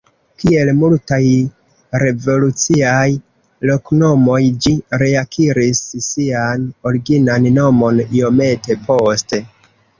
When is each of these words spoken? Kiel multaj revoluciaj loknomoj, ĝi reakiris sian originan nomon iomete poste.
Kiel 0.43 0.69
multaj 0.77 1.19
revoluciaj 2.03 3.03
loknomoj, 3.71 4.39
ĝi 4.65 4.75
reakiris 5.05 5.85
sian 6.09 6.67
originan 6.93 7.49
nomon 7.61 8.05
iomete 8.09 8.83
poste. 8.93 9.45